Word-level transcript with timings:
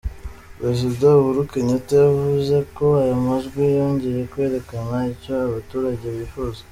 Perezida 0.57 1.05
Uhuru 1.19 1.41
Kenyatta 1.51 1.93
yavuze 2.05 2.55
ko 2.75 2.85
ayo 3.01 3.15
majwi 3.25 3.63
yongeye 3.77 4.21
kwerekana 4.31 4.95
icyo 5.13 5.33
abaturage 5.47 6.05
bifuza. 6.17 6.59